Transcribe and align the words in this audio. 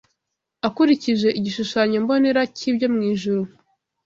akurikije 0.67 1.27
igishushanyombonera 1.39 2.41
cy’ibyo 2.57 2.87
mu 2.93 3.01
ijuru 3.11 3.41